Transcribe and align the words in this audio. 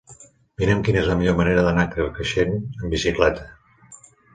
Mira'm 0.61 0.81
quina 0.87 0.99
és 1.01 1.11
la 1.11 1.19
millor 1.21 1.37
manera 1.43 1.67
d'anar 1.69 1.85
a 1.91 1.95
Carcaixent 1.95 2.59
amb 2.67 2.93
bicicleta. 2.97 3.51